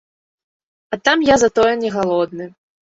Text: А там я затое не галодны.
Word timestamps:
А 0.95 0.99
там 1.09 1.17
я 1.33 1.37
затое 1.45 1.71
не 1.85 1.95
галодны. 1.99 2.53